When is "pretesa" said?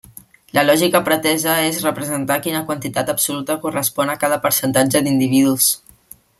1.09-1.57